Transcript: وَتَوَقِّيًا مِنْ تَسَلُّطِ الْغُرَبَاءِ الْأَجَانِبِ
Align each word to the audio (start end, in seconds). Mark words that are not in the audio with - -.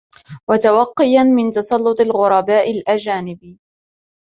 وَتَوَقِّيًا 0.49 1.23
مِنْ 1.23 1.51
تَسَلُّطِ 1.51 2.01
الْغُرَبَاءِ 2.01 2.71
الْأَجَانِبِ 2.71 3.57